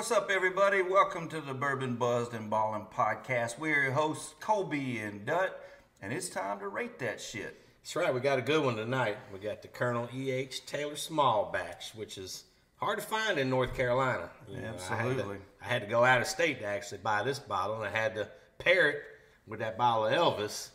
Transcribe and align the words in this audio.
What's 0.00 0.12
up, 0.12 0.30
everybody? 0.30 0.80
Welcome 0.80 1.28
to 1.28 1.42
the 1.42 1.52
Bourbon 1.52 1.96
Buzzed 1.96 2.32
and 2.32 2.48
Ballin' 2.48 2.86
podcast. 2.90 3.58
We're 3.58 3.82
your 3.82 3.92
hosts, 3.92 4.34
Kolby 4.40 5.06
and 5.06 5.26
Dut, 5.26 5.62
and 6.00 6.10
it's 6.10 6.30
time 6.30 6.58
to 6.60 6.68
rate 6.68 6.98
that 7.00 7.20
shit. 7.20 7.60
That's 7.82 7.94
right. 7.94 8.12
We 8.12 8.20
got 8.20 8.38
a 8.38 8.42
good 8.42 8.64
one 8.64 8.76
tonight. 8.76 9.18
We 9.30 9.38
got 9.38 9.60
the 9.60 9.68
Colonel 9.68 10.08
E.H. 10.14 10.64
Taylor 10.64 10.96
Small 10.96 11.50
Batch, 11.52 11.94
which 11.94 12.16
is 12.16 12.44
hard 12.76 12.98
to 12.98 13.04
find 13.04 13.38
in 13.38 13.50
North 13.50 13.74
Carolina. 13.74 14.30
You 14.48 14.62
know, 14.62 14.68
I 14.68 14.70
had, 14.70 14.78
to, 14.78 15.10
Absolutely. 15.10 15.36
I 15.60 15.66
had 15.66 15.82
to 15.82 15.86
go 15.86 16.02
out 16.02 16.22
of 16.22 16.26
state 16.26 16.60
to 16.60 16.64
actually 16.64 17.02
buy 17.04 17.22
this 17.22 17.38
bottle, 17.38 17.82
and 17.82 17.94
I 17.94 18.00
had 18.00 18.14
to 18.14 18.26
pair 18.56 18.88
it 18.88 19.02
with 19.46 19.60
that 19.60 19.76
bottle 19.76 20.06
of 20.06 20.14
Elvis 20.14 20.70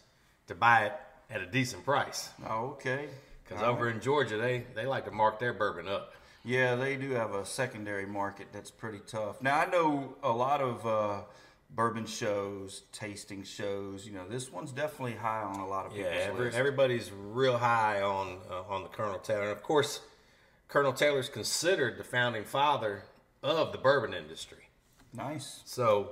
to 0.46 0.54
buy 0.54 0.86
it 0.86 0.94
at 1.32 1.42
a 1.42 1.48
decent 1.48 1.84
price. 1.84 2.30
Oh, 2.48 2.73
okay. 2.73 3.07
Because 3.44 3.64
over 3.64 3.89
in 3.89 4.02
Georgia, 4.02 4.38
they, 4.38 4.68
they 4.76 4.86
like 4.86 5.05
to 5.05 5.12
mark 5.12 5.39
their 5.39 5.54
bourbon 5.54 5.88
up. 5.88 6.14
Yeah, 6.45 6.76
they 6.76 6.95
do 6.95 7.09
have 7.12 7.34
a 7.34 7.44
secondary 7.45 8.05
market 8.05 8.48
that's 8.54 8.70
pretty 8.70 8.99
tough. 9.08 9.41
Now, 9.41 9.59
I 9.59 9.66
know 9.66 10.16
a 10.22 10.31
lot 10.31 10.62
of 10.62 10.85
uh, 10.85 11.21
bourbon 11.71 12.05
shows, 12.05 12.84
tasting 12.91 13.44
shows. 13.44 14.05
You 14.05 14.13
know, 14.13 14.27
this 14.30 14.52
one's 14.52 14.71
definitely 14.71 15.16
high 15.16 15.41
on 15.41 15.59
a 15.59 15.68
lot 15.68 15.88
of 15.88 15.95
Yeah, 15.98 16.05
every, 16.05 16.45
lists. 16.45 16.59
everybody's 16.59 17.12
real 17.12 17.58
high 17.58 18.02
on 18.02 18.38
uh, 18.49 18.62
on 18.73 18.84
the 18.84 18.90
Colonel 18.90 19.18
Taylor, 19.18 19.41
and 19.44 19.52
of 19.52 19.63
course, 19.63 20.02
Colonel 20.68 20.94
Taylor's 20.94 21.30
considered 21.30 21.98
the 21.98 22.04
founding 22.04 22.44
father 22.44 23.04
of 23.41 23.71
the 23.71 23.77
bourbon 23.80 24.13
industry. 24.13 24.70
Nice. 25.13 25.62
So 25.66 26.12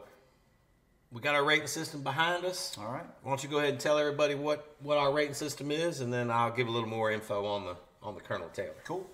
we 1.12 1.22
got 1.22 1.36
our 1.36 1.44
rating 1.44 1.68
system 1.68 2.02
behind 2.02 2.44
us. 2.44 2.76
All 2.80 2.92
right. 2.92 3.06
Why 3.22 3.30
don't 3.31 3.44
you 3.44 3.50
go 3.50 3.59
ahead 3.59 3.70
and 3.72 3.80
tell 3.80 4.00
everybody 4.00 4.34
what, 4.34 4.76
what 4.81 4.98
our 4.98 5.14
rating 5.14 5.36
system 5.36 5.70
is, 5.70 6.00
and 6.02 6.12
then 6.12 6.31
I'll 6.31 6.52
give 6.52 6.68
a 6.68 6.72
little 6.72 6.90
more 6.90 7.12
info 7.12 7.45
on 7.45 7.66
the 7.66 7.76
on 8.02 8.16
the 8.16 8.22
Colonel 8.22 8.50
Taylor. 8.50 8.73
Cool. 8.84 9.06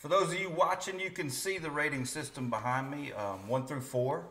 For 0.00 0.08
those 0.08 0.32
of 0.32 0.40
you 0.40 0.48
watching, 0.48 0.98
you 0.98 1.10
can 1.10 1.28
see 1.28 1.58
the 1.58 1.70
rating 1.70 2.06
system 2.06 2.48
behind 2.48 2.90
me, 2.90 3.12
um, 3.12 3.46
one 3.46 3.66
through 3.66 3.82
four. 3.82 4.24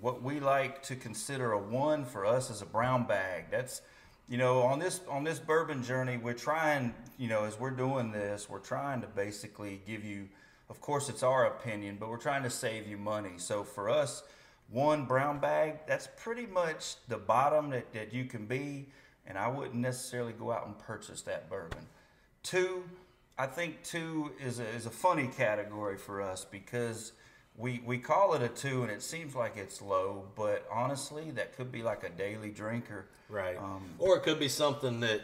What 0.00 0.20
we 0.20 0.40
like 0.40 0.82
to 0.82 0.96
consider 0.96 1.52
a 1.52 1.58
one 1.60 2.04
for 2.04 2.26
us 2.26 2.50
is 2.50 2.60
a 2.60 2.66
brown 2.66 3.06
bag. 3.06 3.44
That's, 3.48 3.82
you 4.28 4.36
know, 4.36 4.62
on 4.62 4.80
this 4.80 5.00
on 5.08 5.22
this 5.22 5.38
bourbon 5.38 5.84
journey, 5.84 6.16
we're 6.16 6.32
trying, 6.32 6.92
you 7.18 7.28
know, 7.28 7.44
as 7.44 7.56
we're 7.56 7.70
doing 7.70 8.10
this, 8.10 8.50
we're 8.50 8.58
trying 8.58 9.00
to 9.00 9.06
basically 9.06 9.80
give 9.86 10.04
you, 10.04 10.28
of 10.68 10.80
course, 10.80 11.08
it's 11.08 11.22
our 11.22 11.46
opinion, 11.46 11.98
but 12.00 12.08
we're 12.08 12.16
trying 12.16 12.42
to 12.42 12.50
save 12.50 12.88
you 12.88 12.96
money. 12.96 13.34
So 13.36 13.62
for 13.62 13.88
us, 13.88 14.24
one 14.70 15.04
brown 15.04 15.38
bag, 15.38 15.86
that's 15.86 16.08
pretty 16.16 16.46
much 16.46 16.96
the 17.06 17.16
bottom 17.16 17.70
that, 17.70 17.92
that 17.92 18.12
you 18.12 18.24
can 18.24 18.46
be, 18.46 18.88
and 19.24 19.38
I 19.38 19.46
wouldn't 19.46 19.76
necessarily 19.76 20.32
go 20.32 20.50
out 20.50 20.66
and 20.66 20.76
purchase 20.76 21.22
that 21.22 21.48
bourbon. 21.48 21.86
Two, 22.42 22.82
I 23.38 23.46
think 23.46 23.82
two 23.82 24.32
is 24.42 24.60
a, 24.60 24.66
is 24.68 24.86
a 24.86 24.90
funny 24.90 25.28
category 25.28 25.98
for 25.98 26.22
us 26.22 26.44
because 26.44 27.12
we 27.56 27.82
we 27.84 27.98
call 27.98 28.34
it 28.34 28.42
a 28.42 28.48
two 28.48 28.82
and 28.82 28.90
it 28.90 29.02
seems 29.02 29.34
like 29.34 29.56
it's 29.56 29.82
low, 29.82 30.24
but 30.34 30.66
honestly, 30.72 31.30
that 31.32 31.56
could 31.56 31.70
be 31.70 31.82
like 31.82 32.02
a 32.02 32.08
daily 32.10 32.50
drinker. 32.50 33.06
Right. 33.28 33.56
Um, 33.58 33.84
or 33.98 34.16
it 34.16 34.22
could 34.22 34.38
be 34.38 34.48
something 34.48 35.00
that 35.00 35.20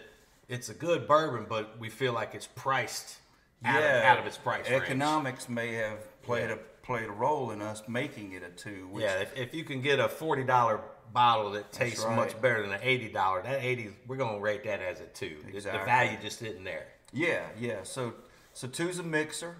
it's 0.49 0.69
a 0.69 0.75
good 0.75 1.07
bourbon, 1.09 1.47
but 1.49 1.79
we 1.79 1.89
feel 1.89 2.13
like 2.13 2.35
it's 2.35 2.49
priced 2.55 3.19
out, 3.65 3.83
of, 3.83 4.03
out 4.03 4.19
of 4.19 4.27
its 4.27 4.37
price 4.37 4.69
range. 4.69 4.83
Economics 4.83 5.49
may 5.49 5.73
have 5.75 6.23
played 6.23 6.49
Yeah. 6.51 6.57
a 6.57 6.59
played 6.83 7.09
a 7.09 7.13
role 7.13 7.53
in 7.53 7.63
us 7.63 7.83
making 7.89 8.33
it 8.33 8.43
a 8.43 8.51
two. 8.51 8.89
Yeah, 8.97 9.21
if, 9.21 9.37
if 9.37 9.55
you 9.55 9.65
can 9.65 9.81
get 9.81 10.01
a 10.01 10.09
forty 10.09 10.45
dollar 10.45 10.81
bottle 11.15 11.53
that 11.53 11.71
tastes 11.73 12.05
right. 12.05 12.17
much 12.17 12.39
better 12.43 12.61
than 12.63 12.73
an 12.73 12.81
eighty 12.83 13.09
dollar, 13.09 13.43
that 13.43 13.63
eighty 13.63 13.91
we're 14.07 14.17
gonna 14.17 14.41
rate 14.41 14.65
that 14.65 14.83
as 14.83 15.01
a 15.01 15.07
two. 15.07 15.37
The- 15.47 15.57
Exactly. 15.57 15.81
The 15.81 15.87
value 15.87 16.19
just 16.21 16.43
isn't 16.43 16.65
there. 16.65 16.87
Yeah, 17.13 17.47
yeah. 17.59 17.83
So 17.83 18.15
so 18.53 18.69
two's 18.69 18.99
a 18.99 19.03
mixer. 19.03 19.57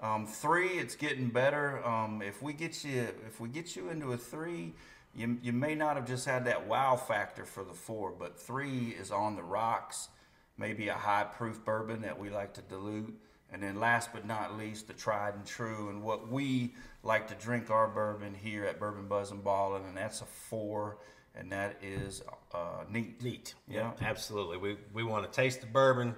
Um, 0.00 0.26
three, 0.26 0.68
it's 0.68 0.96
getting 0.96 1.28
better. 1.28 1.84
Um, 1.86 2.20
if 2.22 2.42
we 2.42 2.52
get 2.52 2.84
you 2.84 3.08
if 3.26 3.40
we 3.40 3.48
get 3.48 3.76
you 3.76 3.88
into 3.90 4.12
a 4.12 4.16
three, 4.16 4.74
you 5.14 5.38
you 5.42 5.52
may 5.52 5.74
not 5.74 5.96
have 5.96 6.06
just 6.06 6.26
had 6.26 6.46
that 6.46 6.66
wow 6.66 6.96
factor 6.96 7.44
for 7.44 7.64
the 7.64 7.72
four, 7.72 8.10
but 8.10 8.38
three 8.38 8.94
is 8.98 9.10
on 9.10 9.36
the 9.36 9.42
rocks. 9.42 10.08
Maybe 10.56 10.88
a 10.88 10.94
high 10.94 11.24
proof 11.24 11.64
bourbon 11.64 12.02
that 12.02 12.18
we 12.18 12.30
like 12.30 12.54
to 12.54 12.62
dilute. 12.62 13.18
And 13.52 13.62
then 13.62 13.78
last 13.78 14.10
but 14.12 14.26
not 14.26 14.58
least, 14.58 14.88
the 14.88 14.94
tried 14.94 15.34
and 15.34 15.46
true, 15.46 15.88
and 15.88 16.02
what 16.02 16.28
we 16.28 16.74
like 17.04 17.28
to 17.28 17.34
drink 17.34 17.70
our 17.70 17.86
bourbon 17.86 18.34
here 18.34 18.64
at 18.64 18.80
Bourbon 18.80 19.06
Buzz 19.06 19.30
and 19.30 19.44
Ballin', 19.44 19.84
and 19.84 19.96
that's 19.96 20.22
a 20.22 20.24
four, 20.24 20.98
and 21.36 21.52
that 21.52 21.76
is 21.80 22.22
uh, 22.52 22.82
neat. 22.90 23.22
Neat. 23.22 23.54
Yeah. 23.68 23.92
absolutely. 24.00 24.56
We 24.56 24.76
we 24.92 25.04
want 25.04 25.30
to 25.30 25.30
taste 25.30 25.60
the 25.60 25.68
bourbon 25.68 26.16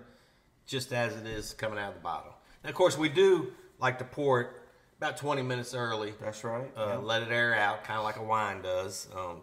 just 0.66 0.92
as 0.92 1.16
it 1.16 1.26
is 1.26 1.52
coming 1.54 1.78
out 1.78 1.88
of 1.90 1.94
the 1.94 2.00
bottle. 2.00 2.34
And 2.62 2.70
of 2.70 2.76
course, 2.76 2.98
we 2.98 3.08
do 3.08 3.52
like 3.78 3.98
to 3.98 4.04
pour 4.04 4.40
it 4.40 4.48
about 4.98 5.16
20 5.16 5.42
minutes 5.42 5.74
early. 5.74 6.14
That's 6.20 6.42
right. 6.44 6.66
Uh, 6.76 6.98
Let 7.00 7.22
it 7.22 7.30
air 7.30 7.54
out, 7.54 7.84
kind 7.84 7.98
of 7.98 8.04
like 8.04 8.16
a 8.16 8.22
wine 8.22 8.62
does. 8.62 9.08
Um, 9.16 9.42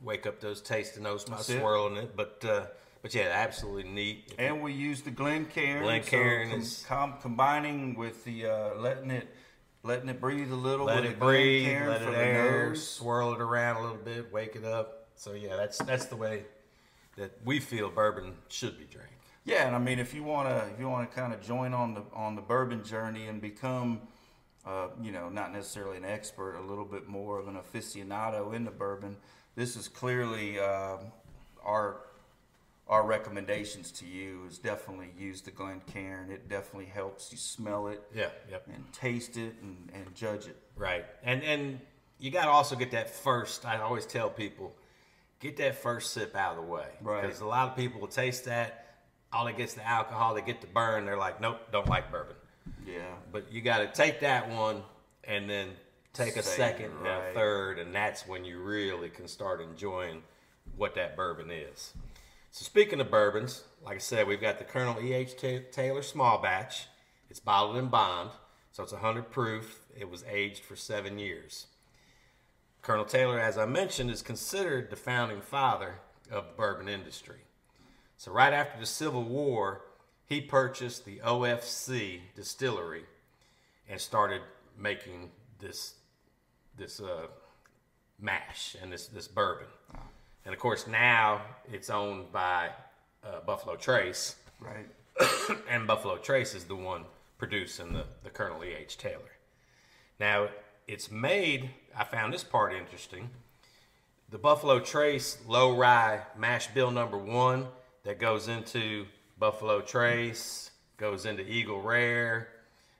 wake 0.00 0.26
up 0.26 0.40
those 0.40 0.60
tasting 0.60 1.02
notes 1.02 1.24
by 1.24 1.36
That's 1.36 1.50
it. 1.50 1.58
swirling 1.60 1.96
it. 1.96 2.16
But 2.16 2.44
uh, 2.48 2.66
but 3.02 3.14
yeah, 3.14 3.30
absolutely 3.34 3.90
neat. 3.90 4.24
If 4.32 4.40
And 4.40 4.62
we 4.62 4.72
use 4.72 5.02
the 5.02 5.10
Glencairn. 5.10 5.82
Glencairn 5.82 6.50
com- 6.50 6.60
is- 6.60 6.84
com- 6.88 7.14
combining 7.20 7.94
with 7.96 8.24
the 8.24 8.46
uh, 8.46 8.74
letting 8.76 9.10
it 9.10 9.28
letting 9.82 10.08
it 10.08 10.20
breathe 10.20 10.50
a 10.50 10.54
little. 10.56 10.86
let 10.86 11.04
it 11.04 11.18
breathe, 11.18 11.86
let 11.86 12.00
it 12.02 12.14
air, 12.14 12.68
nose. 12.70 12.86
swirl 12.88 13.34
it 13.34 13.40
around 13.42 13.76
a 13.76 13.82
little 13.82 13.96
bit, 13.98 14.32
wake 14.32 14.56
it 14.56 14.64
up. 14.64 15.08
So 15.16 15.32
yeah, 15.32 15.56
that's 15.56 15.78
that's 15.78 16.06
the 16.06 16.16
way 16.16 16.44
that 17.16 17.32
we 17.44 17.60
feel 17.60 17.90
bourbon 17.90 18.34
should 18.48 18.78
be 18.78 18.84
drank. 18.84 19.10
Yeah, 19.44 19.66
and 19.66 19.76
I 19.76 19.78
mean, 19.78 19.98
if 19.98 20.14
you 20.14 20.24
wanna 20.24 20.68
if 20.72 20.80
you 20.80 20.88
wanna 20.88 21.06
kind 21.06 21.32
of 21.34 21.42
join 21.42 21.74
on 21.74 21.94
the 21.94 22.02
on 22.14 22.34
the 22.34 22.40
bourbon 22.42 22.82
journey 22.82 23.26
and 23.26 23.40
become, 23.40 24.00
uh, 24.66 24.88
you 25.02 25.12
know, 25.12 25.28
not 25.28 25.52
necessarily 25.52 25.98
an 25.98 26.04
expert, 26.04 26.56
a 26.56 26.62
little 26.62 26.86
bit 26.86 27.08
more 27.08 27.38
of 27.38 27.46
an 27.48 27.56
aficionado 27.56 28.54
in 28.54 28.64
the 28.64 28.70
bourbon, 28.70 29.16
this 29.54 29.76
is 29.76 29.86
clearly 29.88 30.58
uh, 30.58 30.96
our 31.62 32.00
our 32.88 33.06
recommendations 33.06 33.90
to 33.90 34.06
you 34.06 34.44
is 34.46 34.58
definitely 34.58 35.10
use 35.18 35.40
the 35.40 35.50
Glencairn. 35.50 36.30
It 36.30 36.48
definitely 36.48 36.90
helps 36.90 37.32
you 37.32 37.38
smell 37.38 37.88
it 37.88 38.02
Yeah, 38.14 38.28
yep. 38.50 38.66
and 38.66 38.92
taste 38.92 39.36
it 39.38 39.54
and, 39.62 39.90
and 39.94 40.14
judge 40.14 40.46
it. 40.46 40.56
Right. 40.76 41.04
And 41.22 41.42
and 41.42 41.80
you 42.18 42.30
got 42.30 42.44
to 42.44 42.50
also 42.50 42.76
get 42.76 42.90
that 42.92 43.10
first. 43.10 43.66
I 43.66 43.80
always 43.80 44.06
tell 44.06 44.30
people, 44.30 44.74
get 45.40 45.56
that 45.58 45.76
first 45.76 46.12
sip 46.12 46.34
out 46.36 46.56
of 46.58 46.64
the 46.64 46.70
way. 46.70 46.86
Right. 47.02 47.22
Because 47.22 47.40
a 47.40 47.46
lot 47.46 47.68
of 47.68 47.76
people 47.76 48.00
will 48.00 48.08
taste 48.08 48.44
that. 48.46 48.83
All 49.34 49.44
they 49.44 49.52
get's 49.52 49.74
the 49.74 49.86
alcohol. 49.86 50.34
They 50.34 50.42
get 50.42 50.60
the 50.60 50.68
burn. 50.68 51.04
They're 51.04 51.18
like, 51.18 51.40
nope, 51.40 51.58
don't 51.72 51.88
like 51.88 52.10
bourbon. 52.10 52.36
Yeah. 52.86 53.02
But 53.32 53.52
you 53.52 53.60
got 53.60 53.78
to 53.78 53.88
take 53.88 54.20
that 54.20 54.48
one 54.48 54.82
and 55.24 55.50
then 55.50 55.70
take 56.12 56.36
a 56.36 56.42
second 56.42 56.86
and 56.86 57.00
right. 57.02 57.30
a 57.30 57.34
third, 57.34 57.78
and 57.78 57.94
that's 57.94 58.26
when 58.26 58.44
you 58.44 58.60
really 58.60 59.08
can 59.08 59.26
start 59.26 59.60
enjoying 59.60 60.22
what 60.76 60.94
that 60.94 61.16
bourbon 61.16 61.50
is. 61.50 61.92
So 62.50 62.64
speaking 62.64 63.00
of 63.00 63.10
bourbons, 63.10 63.64
like 63.84 63.96
I 63.96 63.98
said, 63.98 64.28
we've 64.28 64.40
got 64.40 64.58
the 64.58 64.64
Colonel 64.64 65.02
E.H. 65.02 65.34
Taylor 65.72 66.02
Small 66.02 66.40
Batch. 66.40 66.86
It's 67.28 67.40
bottled 67.40 67.76
in 67.76 67.88
bond, 67.88 68.30
so 68.70 68.84
it's 68.84 68.92
100 68.92 69.30
proof. 69.30 69.80
It 69.98 70.08
was 70.08 70.24
aged 70.30 70.62
for 70.62 70.76
seven 70.76 71.18
years. 71.18 71.66
Colonel 72.80 73.04
Taylor, 73.04 73.40
as 73.40 73.58
I 73.58 73.66
mentioned, 73.66 74.10
is 74.10 74.22
considered 74.22 74.90
the 74.90 74.96
founding 74.96 75.40
father 75.40 75.96
of 76.30 76.44
the 76.44 76.52
bourbon 76.56 76.88
industry. 76.88 77.40
So 78.16 78.32
right 78.32 78.52
after 78.52 78.78
the 78.80 78.86
Civil 78.86 79.24
War, 79.24 79.82
he 80.26 80.40
purchased 80.40 81.04
the 81.04 81.18
OFC 81.18 82.20
distillery 82.34 83.04
and 83.88 84.00
started 84.00 84.40
making 84.78 85.30
this 85.58 85.94
this 86.76 87.00
uh, 87.00 87.26
mash 88.20 88.76
and 88.82 88.92
this 88.92 89.06
this 89.06 89.28
bourbon. 89.28 89.66
And 90.44 90.52
of 90.52 90.60
course, 90.60 90.86
now 90.86 91.42
it's 91.72 91.90
owned 91.90 92.32
by 92.32 92.70
uh, 93.24 93.40
Buffalo 93.46 93.76
Trace, 93.76 94.36
Right. 94.60 94.86
and 95.70 95.86
Buffalo 95.86 96.16
Trace 96.16 96.54
is 96.54 96.64
the 96.64 96.76
one 96.76 97.04
producing 97.38 97.92
the, 97.92 98.04
the 98.22 98.30
Colonel 98.30 98.64
E.H. 98.64 98.96
Taylor. 98.98 99.20
Now, 100.18 100.48
it's 100.86 101.10
made, 101.10 101.70
I 101.96 102.04
found 102.04 102.32
this 102.32 102.44
part 102.44 102.72
interesting. 102.74 103.30
The 104.30 104.38
Buffalo 104.38 104.80
Trace 104.80 105.38
low 105.46 105.76
rye 105.76 106.22
mash 106.36 106.68
bill 106.68 106.90
number 106.90 107.18
one 107.18 107.66
that 108.04 108.18
goes 108.18 108.48
into 108.48 109.06
Buffalo 109.38 109.80
Trace, 109.80 110.70
goes 110.96 111.26
into 111.26 111.42
Eagle 111.50 111.82
Rare, 111.82 112.48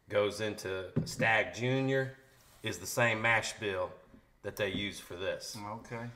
goes 0.08 0.40
into 0.40 0.86
Stagg 1.04 1.54
Junior, 1.54 2.16
is 2.62 2.78
the 2.78 2.86
same 2.86 3.22
mash 3.22 3.52
bill 3.54 3.90
that 4.42 4.56
they 4.56 4.70
use 4.70 4.98
for 4.98 5.14
this. 5.14 5.56
Okay. 5.80 6.06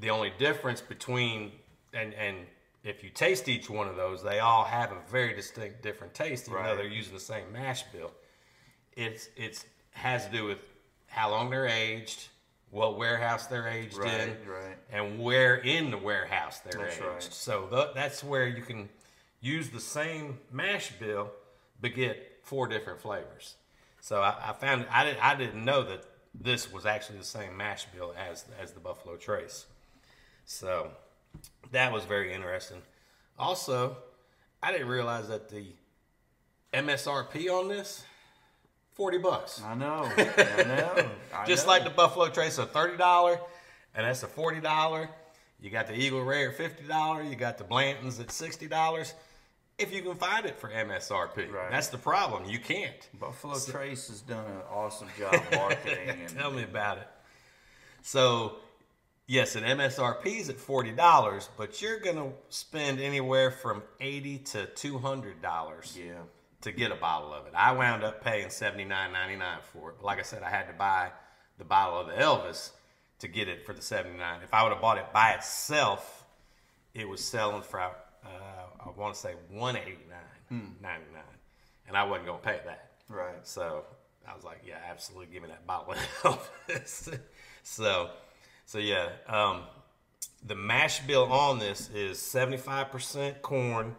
The 0.00 0.10
only 0.10 0.32
difference 0.38 0.80
between 0.80 1.52
and 1.92 2.14
and 2.14 2.36
if 2.84 3.02
you 3.02 3.10
taste 3.10 3.48
each 3.48 3.68
one 3.68 3.88
of 3.88 3.96
those, 3.96 4.22
they 4.22 4.38
all 4.38 4.64
have 4.64 4.92
a 4.92 4.98
very 5.10 5.34
distinct 5.34 5.82
different 5.82 6.14
taste, 6.14 6.48
even 6.48 6.62
though 6.62 6.76
they're 6.76 6.86
using 6.86 7.14
the 7.14 7.20
same 7.20 7.52
mash 7.52 7.82
bill. 7.92 8.10
It's 8.96 9.28
it's 9.36 9.64
has 9.92 10.26
to 10.26 10.32
do 10.32 10.44
with 10.44 10.58
how 11.08 11.30
long 11.30 11.50
they're 11.50 11.66
aged, 11.66 12.28
what 12.70 12.98
warehouse 12.98 13.46
they're 13.46 13.68
aged 13.68 13.96
Right, 13.96 14.20
in, 14.20 14.28
right. 14.48 14.76
and 14.90 15.18
where 15.20 15.56
in 15.56 15.90
the 15.90 15.96
warehouse 15.98 16.60
they're 16.60 16.80
That's 16.82 16.96
aged. 16.96 17.04
right. 17.06 17.22
So 17.22 17.66
th- 17.70 17.88
that's 17.94 18.22
where 18.22 18.46
you 18.46 18.62
can 18.62 18.88
use 19.40 19.70
the 19.70 19.80
same 19.80 20.38
mash 20.52 20.92
bill, 20.92 21.30
but 21.80 21.94
get 21.94 22.40
four 22.42 22.66
different 22.68 23.00
flavors. 23.00 23.54
So 24.00 24.20
I, 24.22 24.50
I 24.50 24.52
found 24.52 24.86
I 24.90 25.04
didn't 25.04 25.24
I 25.24 25.34
didn't 25.34 25.64
know 25.64 25.82
that 25.84 26.04
this 26.34 26.70
was 26.72 26.86
actually 26.86 27.18
the 27.18 27.24
same 27.24 27.56
mash 27.56 27.86
bill 27.86 28.14
as 28.18 28.44
as 28.60 28.72
the 28.72 28.80
Buffalo 28.80 29.16
Trace. 29.16 29.66
So 30.44 30.90
that 31.72 31.92
was 31.92 32.04
very 32.04 32.32
interesting. 32.32 32.82
Also, 33.38 33.96
I 34.62 34.72
didn't 34.72 34.88
realize 34.88 35.28
that 35.28 35.48
the 35.48 35.66
MSRP 36.72 37.50
on 37.50 37.68
this 37.68 38.04
forty 38.98 39.16
bucks. 39.16 39.62
I 39.64 39.74
know. 39.74 40.10
I 40.18 40.62
know. 40.64 41.08
I 41.34 41.46
Just 41.46 41.64
know. 41.66 41.72
like 41.72 41.84
the 41.84 41.90
Buffalo 41.90 42.28
Trace, 42.28 42.58
a 42.58 42.66
thirty 42.66 42.98
dollar, 42.98 43.40
and 43.94 44.04
that's 44.06 44.22
a 44.22 44.26
forty 44.26 44.60
dollar. 44.60 45.08
You 45.60 45.70
got 45.70 45.86
the 45.86 45.94
Eagle 45.94 46.22
Rare 46.22 46.52
fifty 46.52 46.84
dollar. 46.86 47.22
You 47.22 47.34
got 47.36 47.56
the 47.56 47.64
Blanton's 47.64 48.20
at 48.20 48.30
sixty 48.30 48.66
dollars. 48.68 49.14
If 49.78 49.94
you 49.94 50.02
can 50.02 50.16
find 50.16 50.44
it 50.44 50.58
for 50.58 50.68
MSRP, 50.68 51.52
Right. 51.52 51.70
that's 51.70 51.86
the 51.86 51.98
problem. 51.98 52.44
You 52.46 52.58
can't. 52.58 53.08
Buffalo 53.18 53.54
Trace 53.60 54.08
has 54.08 54.20
done 54.20 54.44
an 54.44 54.60
awesome 54.68 55.06
job 55.16 55.40
marketing. 55.54 56.08
and, 56.08 56.28
Tell 56.36 56.50
me 56.50 56.64
about 56.64 56.98
it. 56.98 57.06
So, 58.02 58.56
yes, 59.28 59.54
an 59.54 59.62
MSRP 59.62 60.40
is 60.40 60.48
at 60.48 60.56
forty 60.58 60.90
dollars, 60.90 61.48
but 61.56 61.80
you're 61.80 62.00
gonna 62.00 62.32
spend 62.48 63.00
anywhere 63.00 63.52
from 63.52 63.82
eighty 64.00 64.38
to 64.38 64.66
two 64.66 64.98
hundred 64.98 65.40
dollars 65.40 65.96
Yeah. 65.96 66.14
To 66.62 66.72
get 66.72 66.90
a 66.90 66.96
bottle 66.96 67.32
of 67.32 67.46
it. 67.46 67.52
I 67.54 67.72
wound 67.72 68.02
up 68.02 68.22
paying 68.22 68.50
seventy 68.50 68.84
nine 68.84 69.12
ninety 69.12 69.36
nine 69.36 69.58
for 69.72 69.90
it. 69.90 69.96
But 69.98 70.06
like 70.06 70.18
I 70.18 70.22
said, 70.22 70.42
I 70.42 70.50
had 70.50 70.66
to 70.66 70.72
buy 70.72 71.10
the 71.58 71.64
bottle 71.64 72.00
of 72.00 72.06
the 72.08 72.14
Elvis 72.14 72.70
to 73.20 73.28
get 73.28 73.48
it 73.48 73.64
for 73.64 73.72
the 73.72 73.82
seventy 73.82 74.18
nine. 74.18 74.40
If 74.42 74.54
I 74.54 74.62
would 74.62 74.72
have 74.72 74.80
bought 74.80 74.98
it 74.98 75.12
by 75.12 75.32
itself, 75.32 76.24
it 76.94 77.08
was 77.08 77.22
selling 77.24 77.62
for 77.62 77.80
uh, 77.80 77.90
I 78.24 78.90
want 78.96 79.14
to 79.14 79.20
say 79.20 79.34
one 79.50 79.76
eighty 79.76 79.98
nine 80.08 80.74
ninety 80.80 81.06
nine, 81.12 81.22
and 81.86 81.96
I 81.96 82.04
wasn't 82.04 82.26
gonna 82.26 82.38
pay 82.38 82.60
that. 82.64 82.90
Right. 83.08 83.46
So 83.46 83.84
I 84.26 84.34
was 84.34 84.44
like, 84.44 84.62
yeah, 84.66 84.78
absolutely, 84.90 85.32
give 85.32 85.42
me 85.42 85.48
that 85.48 85.66
bottle 85.66 85.94
of 85.94 86.50
Elvis. 86.68 87.18
so, 87.62 88.10
so 88.66 88.78
yeah, 88.78 89.08
um, 89.26 89.62
the 90.44 90.54
mash 90.54 91.00
bill 91.00 91.32
on 91.32 91.58
this 91.58 91.88
is 91.94 92.18
seventy 92.18 92.58
five 92.58 92.90
percent 92.90 93.42
corn, 93.42 93.94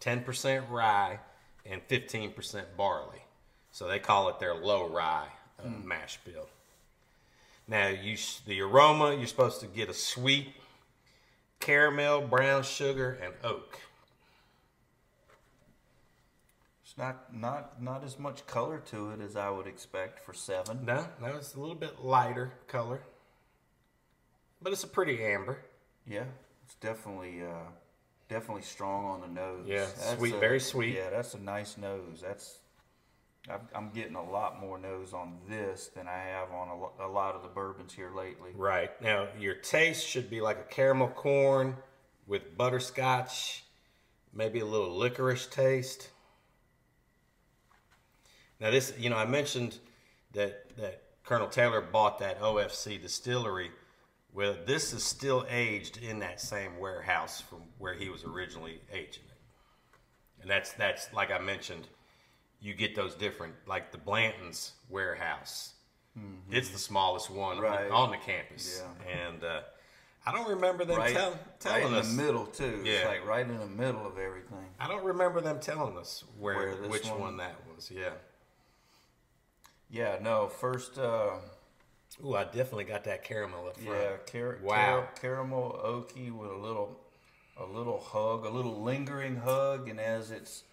ten 0.00 0.22
percent 0.22 0.66
rye, 0.68 1.18
and 1.64 1.82
fifteen 1.82 2.32
percent 2.32 2.76
barley. 2.76 3.22
So 3.72 3.86
they 3.86 3.98
call 3.98 4.28
it 4.28 4.40
their 4.40 4.54
low 4.54 4.88
rye 4.88 5.28
uh, 5.64 5.68
mash 5.68 6.18
bill. 6.24 6.48
Now, 7.68 7.88
you 7.88 8.16
the 8.46 8.60
aroma 8.62 9.14
you're 9.14 9.26
supposed 9.26 9.60
to 9.60 9.66
get 9.66 9.88
a 9.88 9.94
sweet 9.94 10.48
caramel, 11.60 12.22
brown 12.22 12.64
sugar, 12.64 13.18
and 13.22 13.32
oak. 13.44 13.78
It's 16.82 16.98
not 16.98 17.32
not 17.32 17.80
not 17.80 18.02
as 18.02 18.18
much 18.18 18.44
color 18.48 18.82
to 18.86 19.10
it 19.10 19.20
as 19.20 19.36
I 19.36 19.50
would 19.50 19.68
expect 19.68 20.24
for 20.24 20.34
seven. 20.34 20.84
No, 20.84 21.06
no, 21.22 21.36
it's 21.36 21.54
a 21.54 21.60
little 21.60 21.76
bit 21.76 22.02
lighter 22.02 22.52
color, 22.66 23.02
but 24.60 24.72
it's 24.72 24.82
a 24.82 24.88
pretty 24.88 25.22
amber. 25.24 25.58
Yeah, 26.04 26.24
it's 26.64 26.74
definitely 26.74 27.42
uh, 27.42 27.70
definitely 28.30 28.62
strong 28.62 29.04
on 29.06 29.20
the 29.20 29.28
nose. 29.28 29.66
Yeah, 29.66 29.80
That's 29.80 30.16
sweet, 30.16 30.34
a- 30.34 30.38
very 30.38 30.60
sweet. 30.60 30.94
Yeah, 30.94 31.10
that's 31.10 31.34
a 31.34 31.40
nice 31.40 31.76
nose. 31.76 32.22
That's 32.22 32.58
I'm, 33.74 33.90
getting 33.90 34.14
a 34.14 34.30
lot 34.30 34.60
more 34.60 34.78
nose 34.78 35.12
on 35.12 35.38
this 35.48 35.88
than 35.88 36.06
I 36.06 36.18
have 36.18 36.50
on 36.52 36.68
a, 36.68 37.06
a 37.06 37.08
lot 37.08 37.34
of 37.34 37.42
the 37.42 37.48
bourbons 37.48 37.92
here 37.92 38.10
lately. 38.14 38.50
Right. 38.54 38.90
Now, 39.02 39.28
your 39.38 39.54
taste 39.54 40.06
should 40.06 40.30
be 40.30 40.40
like 40.40 40.58
a 40.58 40.72
caramel 40.72 41.08
corn 41.08 41.76
with 42.26 42.56
butterscotch, 42.56 43.64
maybe 44.32 44.60
a 44.60 44.64
little 44.64 44.96
licorice 44.96 45.46
taste. 45.46 46.10
Now, 48.60 48.70
this, 48.70 48.92
you 48.98 49.10
know, 49.10 49.16
I 49.16 49.24
mentioned 49.24 49.78
that, 50.32 50.76
that 50.76 51.02
Colonel 51.24 51.48
Taylor 51.48 51.80
bought 51.80 52.18
that 52.18 52.40
OFC 52.40 53.00
distillery. 53.00 53.70
Well, 54.32 54.56
this 54.66 54.92
is 54.92 55.02
still 55.02 55.44
aged 55.50 55.96
in 55.98 56.20
that 56.20 56.40
same 56.40 56.78
warehouse 56.78 57.40
from 57.40 57.62
where 57.78 57.94
he 57.94 58.08
was 58.08 58.24
originally 58.24 58.80
aging 58.92 59.24
it. 59.28 60.42
And 60.42 60.50
that's, 60.50 60.72
that's 60.74 61.12
like 61.12 61.30
I 61.30 61.38
mentioned, 61.38 61.86
you 62.60 62.74
get 62.74 62.94
those 62.94 63.14
different, 63.14 63.54
like 63.66 63.90
the 63.92 63.98
Blanton's 63.98 64.72
warehouse. 64.88 65.74
It's 66.50 66.68
the 66.68 66.78
smallest 66.78 67.30
one 67.30 67.56
Mm-hmm. 67.56 67.64
Right. 67.64 67.90
on 67.90 68.10
the 68.10 68.18
campus. 68.18 68.82
Yeah. 69.06 69.12
And 69.30 69.42
uh, 69.42 69.60
I 70.26 70.32
don't 70.32 70.48
remember 70.50 70.84
them 70.84 70.98
Right, 70.98 71.14
tell, 71.14 71.30
right 71.30 71.60
telling 71.60 71.86
in 71.86 71.94
us. 71.94 72.08
the 72.14 72.22
middle 72.22 72.44
too. 72.46 72.82
Yeah. 72.84 72.92
It's 72.92 73.06
like 73.06 73.26
right 73.26 73.46
in 73.48 73.58
the 73.58 73.66
middle 73.66 74.06
of 74.06 74.18
everything. 74.18 74.66
I 74.78 74.86
don't 74.86 75.04
remember 75.04 75.40
them 75.40 75.60
telling 75.60 75.96
us 75.96 76.24
where, 76.38 76.56
Where 76.56 76.90
which 76.90 77.06
one? 77.08 77.20
one- 77.20 77.36
that 77.38 77.54
was. 77.74 77.90
Yeah. 77.90 78.10
Yeah, 79.90 80.18
no. 80.20 80.48
First, 80.48 80.98
uh, 80.98 81.30
Ooh, 82.24 82.34
I 82.34 82.44
definitely 82.44 82.84
got 82.84 83.04
that 83.04 83.22
caramel 83.24 83.68
up 83.68 83.76
front. 83.78 83.98
yeah, 84.00 84.16
car- 84.30 84.58
Wow. 84.62 84.74
car- 85.00 85.10
caramel 85.20 85.80
oaky 85.84 86.30
with 86.30 86.50
a 86.50 86.56
little, 86.56 86.98
a 87.56 87.64
little 87.64 88.00
hug, 88.00 88.44
a 88.44 88.48
little 88.50 88.82
lingering 88.82 89.36
hug, 89.36 89.88
and 89.88 90.00
as 90.00 90.30
it's 90.30 90.64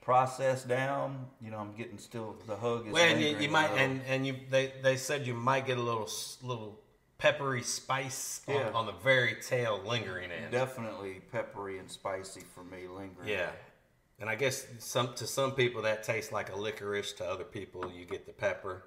processed 0.00 0.66
down, 0.68 1.26
you 1.40 1.50
know, 1.50 1.58
I'm 1.58 1.74
getting 1.74 1.98
still 1.98 2.36
the 2.46 2.56
hug 2.56 2.86
is. 2.88 2.92
Well, 2.92 3.04
and 3.04 3.20
you, 3.20 3.36
you 3.38 3.48
might, 3.48 3.70
and 3.72 4.00
and 4.06 4.26
you, 4.26 4.36
they 4.50 4.72
they 4.82 4.96
said 4.96 5.26
you 5.26 5.34
might 5.34 5.66
get 5.66 5.78
a 5.78 5.82
little 5.82 6.08
little 6.42 6.78
peppery 7.18 7.62
spice 7.62 8.40
on, 8.48 8.54
Yeah. 8.54 8.70
on 8.72 8.86
the 8.86 8.92
very 8.92 9.36
tail 9.40 9.80
lingering 9.86 10.30
end. 10.32 10.50
definitely 10.50 11.20
peppery 11.30 11.78
and 11.78 11.88
spicy 11.88 12.40
for 12.54 12.64
me, 12.64 12.88
lingering. 12.88 13.28
Yeah. 13.28 13.50
And 14.18 14.28
I 14.28 14.34
guess 14.34 14.66
some 14.78 15.14
to 15.14 15.26
some 15.26 15.52
people 15.52 15.82
that 15.82 16.02
tastes 16.02 16.32
like 16.32 16.50
a 16.52 16.56
licorice. 16.56 17.12
To 17.14 17.24
other 17.24 17.44
people, 17.44 17.90
you 17.92 18.04
get 18.04 18.26
the 18.26 18.32
pepper. 18.32 18.84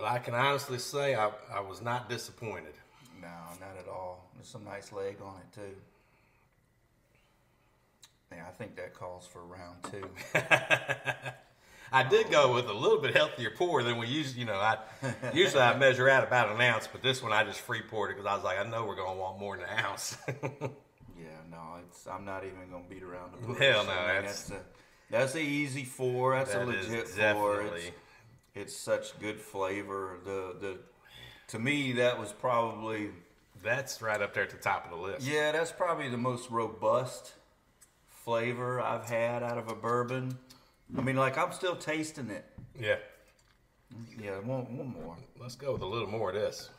Well, 0.00 0.10
I 0.10 0.18
can 0.18 0.34
honestly 0.34 0.78
say 0.78 1.14
I, 1.14 1.30
I 1.52 1.60
was 1.60 1.82
not 1.82 2.08
disappointed. 2.08 2.72
No, 3.20 3.28
not 3.60 3.76
at 3.78 3.86
all. 3.88 4.30
There's 4.34 4.48
some 4.48 4.64
nice 4.64 4.92
leg 4.92 5.16
on 5.22 5.34
it 5.40 5.54
too. 5.54 5.76
Yeah, 8.32 8.44
I 8.48 8.50
think 8.52 8.76
that 8.76 8.94
calls 8.94 9.26
for 9.26 9.42
round 9.44 9.76
two. 9.90 10.08
I 11.92 12.04
did 12.04 12.30
go 12.30 12.54
with 12.54 12.68
a 12.68 12.72
little 12.72 12.98
bit 12.98 13.14
healthier 13.16 13.50
pour 13.50 13.82
than 13.82 13.98
we 13.98 14.06
usually, 14.06 14.40
you 14.40 14.46
know, 14.46 14.54
I 14.54 14.78
usually 15.34 15.62
I 15.62 15.76
measure 15.76 16.08
out 16.08 16.22
about 16.22 16.54
an 16.54 16.60
ounce, 16.60 16.86
but 16.90 17.02
this 17.02 17.22
one 17.22 17.32
I 17.32 17.42
just 17.44 17.60
free 17.60 17.82
poured 17.82 18.12
it 18.12 18.16
because 18.16 18.30
I 18.30 18.34
was 18.36 18.44
like, 18.44 18.58
I 18.58 18.62
know 18.62 18.86
we're 18.86 18.94
gonna 18.94 19.18
want 19.18 19.38
more 19.40 19.56
than 19.56 19.66
an 19.66 19.84
ounce. 19.84 20.16
Yeah, 21.18 21.26
no, 21.50 21.58
it's 21.86 22.06
I'm 22.06 22.24
not 22.24 22.44
even 22.44 22.70
gonna 22.70 22.84
beat 22.88 23.02
around 23.02 23.32
the 23.38 23.46
bush. 23.48 23.58
Hell 23.58 23.84
no, 23.84 23.90
I 23.90 23.96
mean, 23.96 24.06
that's- 24.22 24.44
that's 24.44 24.50
a 24.50 24.64
that's 25.10 25.34
a 25.34 25.40
easy 25.42 25.84
four. 25.84 26.34
That's 26.34 26.54
a 26.54 26.64
legit 26.64 27.08
four. 27.08 27.60
It's, 27.62 27.90
it's 28.54 28.76
such 28.76 29.18
good 29.18 29.40
flavor. 29.40 30.18
The 30.24 30.56
the 30.60 30.78
to 31.48 31.58
me 31.58 31.92
that 31.92 32.18
was 32.18 32.32
probably 32.32 33.10
That's 33.62 34.00
right 34.02 34.20
up 34.20 34.34
there 34.34 34.44
at 34.44 34.50
the 34.50 34.56
top 34.56 34.84
of 34.84 34.90
the 34.90 34.96
list. 34.96 35.26
yeah, 35.26 35.52
that's 35.52 35.72
probably 35.72 36.08
the 36.08 36.16
most 36.16 36.50
robust 36.50 37.34
flavor 38.08 38.80
I've 38.80 39.04
had 39.04 39.42
out 39.42 39.58
of 39.58 39.68
a 39.68 39.74
bourbon. 39.74 40.38
I 40.96 41.00
mean, 41.02 41.16
like 41.16 41.36
I'm 41.38 41.52
still 41.52 41.76
tasting 41.76 42.30
it. 42.30 42.44
Yeah. 42.78 42.96
Yeah, 44.20 44.38
one 44.38 44.76
one 44.76 44.88
more. 44.88 45.16
Let's 45.40 45.56
go 45.56 45.72
with 45.72 45.82
a 45.82 45.86
little 45.86 46.08
more 46.08 46.30
of 46.30 46.36
this. 46.36 46.70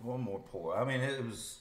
One 0.00 0.20
more 0.22 0.40
pour. 0.50 0.76
I 0.76 0.84
mean, 0.84 1.00
it 1.00 1.22
was. 1.24 1.60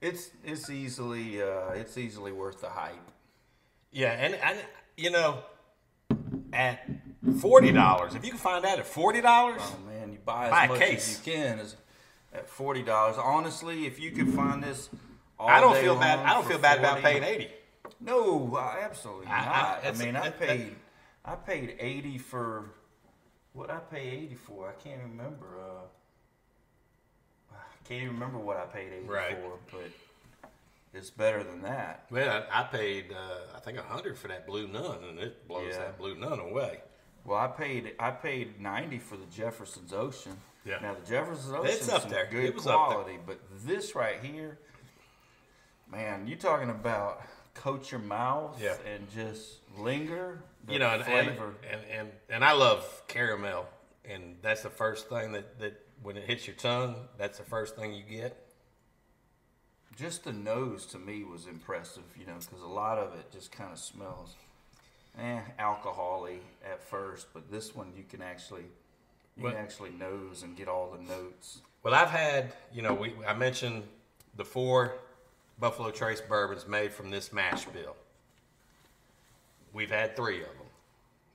It's 0.00 0.30
it's 0.44 0.68
easily 0.68 1.40
uh, 1.40 1.70
it's 1.70 1.96
easily 1.96 2.32
worth 2.32 2.60
the 2.60 2.68
hype. 2.68 3.10
Yeah, 3.92 4.10
and 4.12 4.34
and 4.34 4.58
you 4.96 5.10
know, 5.10 5.38
at 6.52 6.80
forty 7.38 7.72
dollars, 7.72 8.14
if 8.14 8.24
you 8.24 8.30
can 8.30 8.38
find 8.38 8.64
that 8.64 8.78
at 8.78 8.86
forty 8.86 9.20
dollars, 9.20 9.60
Oh 9.62 9.78
man, 9.86 10.12
you 10.12 10.18
buy 10.24 10.46
as 10.46 10.50
Buy 10.50 10.66
much 10.68 10.78
case. 10.78 11.18
as 11.20 11.26
you 11.26 11.32
can 11.32 11.58
is 11.60 11.76
at 12.32 12.48
forty 12.48 12.82
dollars. 12.82 13.16
Honestly, 13.18 13.86
if 13.86 14.00
you 14.00 14.10
could 14.10 14.28
find 14.34 14.62
this, 14.62 14.88
all 15.38 15.48
I 15.48 15.60
don't 15.60 15.74
day 15.74 15.82
feel 15.82 15.96
bad. 15.96 16.18
I 16.20 16.34
don't 16.34 16.46
feel 16.46 16.58
bad 16.58 16.78
about 16.78 17.00
paying 17.02 17.22
eighty. 17.22 17.48
No, 18.00 18.56
I- 18.56 18.80
absolutely 18.82 19.26
I- 19.28 19.40
I- 19.40 19.44
not. 19.44 19.56
I, 19.56 19.78
it's- 19.88 19.98
mean, 19.98 20.16
I 20.16 20.30
paid 20.30 20.76
I 21.24 21.34
paid 21.36 21.76
eighty 21.78 22.18
for 22.18 22.70
what 23.52 23.70
I 23.70 23.78
pay 23.78 24.08
eighty 24.08 24.34
for. 24.34 24.68
I 24.68 24.72
can't 24.82 25.00
remember. 25.02 25.46
Uh, 25.60 25.84
I 27.52 27.88
can't 27.88 28.02
even 28.02 28.14
remember 28.14 28.38
what 28.38 28.56
I 28.56 28.64
paid 28.66 28.92
eighty 28.92 29.06
Right. 29.06 29.36
for, 29.38 29.58
but 29.70 29.90
it's 30.94 31.10
better 31.10 31.42
than 31.44 31.62
that. 31.62 32.06
Well, 32.10 32.44
I, 32.50 32.60
I 32.60 32.64
paid 32.64 33.12
uh, 33.12 33.56
I 33.56 33.60
think 33.60 33.78
a 33.78 33.82
hundred 33.82 34.18
for 34.18 34.28
that 34.28 34.46
Blue 34.46 34.66
Run, 34.66 35.04
and 35.08 35.18
it 35.18 35.46
blows 35.46 35.68
Yeah. 35.70 35.78
that 35.78 35.98
Blue 35.98 36.14
Run 36.20 36.38
away. 36.40 36.80
Well, 37.24 37.38
I 37.38 37.46
paid 37.48 37.94
I 37.98 38.10
paid 38.10 38.60
ninety 38.60 38.98
for 38.98 39.16
the 39.16 39.26
Jefferson's 39.26 39.92
Ocean. 39.92 40.36
Yeah. 40.64 40.78
Now 40.80 40.94
the 40.94 41.08
Jefferson's 41.08 41.52
Ocean 41.52 41.70
It's 41.72 41.88
up 41.88 42.08
there. 42.08 42.26
good 42.30 42.44
It 42.44 42.54
was 42.54 42.66
up 42.66 42.88
there. 42.88 42.96
quality, 42.98 43.18
but 43.26 43.40
this 43.64 43.94
right 43.94 44.16
here, 44.22 44.58
man, 45.90 46.26
you 46.26 46.36
talking 46.36 46.70
about 46.70 47.22
coat 47.54 47.90
your 47.90 48.00
mouth 48.00 48.60
Yeah. 48.60 48.76
and 48.92 49.08
just 49.10 49.58
linger. 49.78 50.42
The 50.64 50.74
you 50.74 50.78
know, 50.78 50.88
and, 50.90 51.02
and, 51.02 51.26
flavor. 51.28 51.54
and 51.70 51.80
and 51.90 52.08
and 52.28 52.44
I 52.44 52.52
love 52.52 53.02
caramel, 53.08 53.66
and 54.04 54.36
that's 54.42 54.62
the 54.62 54.70
first 54.70 55.08
thing 55.08 55.32
that 55.32 55.58
that 55.60 55.80
when 56.02 56.16
it 56.16 56.24
hits 56.24 56.46
your 56.46 56.56
tongue, 56.56 56.96
that's 57.18 57.38
the 57.38 57.44
first 57.44 57.76
thing 57.76 57.92
you 57.92 58.02
get. 58.02 58.36
just 59.96 60.24
the 60.24 60.32
nose 60.32 60.86
to 60.86 60.98
me 60.98 61.22
was 61.24 61.46
impressive. 61.46 62.04
You 62.18 62.26
know, 62.26 62.34
because 62.40 62.62
a 62.62 62.66
lot 62.66 62.98
of 62.98 63.14
it 63.14 63.30
just 63.32 63.52
kind 63.52 63.72
of 63.72 63.78
smells. 63.78 64.34
Eh, 65.18 65.40
alcohol-y 65.58 66.38
at 66.64 66.82
first, 66.82 67.26
but 67.34 67.50
this 67.50 67.74
one 67.74 67.92
you 67.96 68.04
can 68.04 68.22
actually 68.22 68.64
you 69.36 69.44
What- 69.44 69.54
can 69.54 69.62
actually 69.62 69.90
nose 69.90 70.42
and 70.42 70.56
get 70.56 70.68
all 70.68 70.90
the 70.90 70.98
notes. 71.02 71.60
Well, 71.82 71.94
I've 71.94 72.10
had, 72.10 72.54
you 72.72 72.80
know, 72.82 72.94
we 72.94 73.14
I 73.26 73.34
mentioned 73.34 73.86
the 74.36 74.44
four 74.44 74.98
Buffalo 75.58 75.90
Trace 75.90 76.20
bourbons 76.20 76.66
made 76.66 76.92
from 76.92 77.10
this 77.10 77.32
mash 77.32 77.64
bill. 77.66 77.96
We've 79.72 79.90
had 79.90 80.16
three 80.16 80.40
of 80.42 80.48
them. 80.48 80.66